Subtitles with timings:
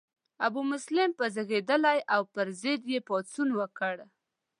[0.47, 3.95] ابومسلم په زیږیدلی او د پر ضد یې پاڅون وکړ.